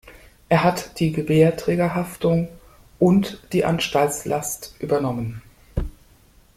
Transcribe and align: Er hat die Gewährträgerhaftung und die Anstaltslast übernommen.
Er 0.49 0.63
hat 0.63 0.99
die 0.99 1.11
Gewährträgerhaftung 1.11 2.47
und 2.97 3.37
die 3.53 3.65
Anstaltslast 3.65 4.73
übernommen. 4.79 5.43